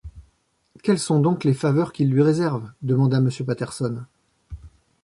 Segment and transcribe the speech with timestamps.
[0.81, 2.71] Quelles sont donc les faveurs qu’il lui réserve?...
[2.81, 4.03] demanda Monsieur Patterson.